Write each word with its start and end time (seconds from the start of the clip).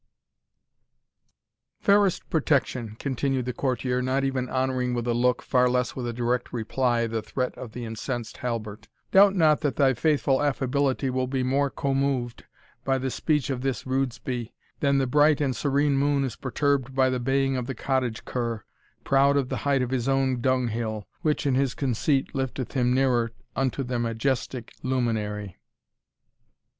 "Fairest 1.79 2.27
Protection," 2.31 2.95
continued 2.97 3.45
the 3.45 3.53
courtier, 3.53 4.01
not 4.01 4.23
even 4.23 4.49
honouring 4.49 4.95
with 4.95 5.05
a 5.05 5.13
look, 5.13 5.43
far 5.43 5.69
less 5.69 5.95
with 5.95 6.07
a 6.07 6.11
direct 6.11 6.51
reply, 6.51 7.05
the 7.05 7.21
threat 7.21 7.55
of 7.55 7.73
the 7.73 7.85
incensed 7.85 8.37
Halbert, 8.37 8.87
"doubt 9.11 9.35
not 9.35 9.61
that 9.61 9.75
thy 9.75 9.93
faithful 9.93 10.41
Affability 10.41 11.11
will 11.11 11.27
be 11.27 11.43
more 11.43 11.69
commoved 11.69 12.45
by 12.83 12.97
the 12.97 13.11
speech 13.11 13.51
of 13.51 13.61
this 13.61 13.85
rudesby, 13.85 14.55
than 14.79 14.97
the 14.97 15.05
bright 15.05 15.39
and 15.39 15.55
serene 15.55 15.95
moon 15.95 16.23
is 16.23 16.35
perturbed 16.35 16.95
by 16.95 17.11
the 17.11 17.19
baying 17.19 17.55
of 17.55 17.67
the 17.67 17.75
cottage 17.75 18.25
cur, 18.25 18.63
proud 19.03 19.37
of 19.37 19.49
the 19.49 19.57
height 19.69 19.83
of 19.83 19.91
his 19.91 20.07
own 20.09 20.41
dunghill, 20.41 21.07
which, 21.21 21.45
in 21.45 21.53
his 21.53 21.75
conceit, 21.75 22.33
lifteth 22.33 22.71
him 22.71 22.91
nearer 22.91 23.31
unto 23.55 23.83
the 23.83 23.99
majestic 23.99 24.73
luminary." 24.81 25.59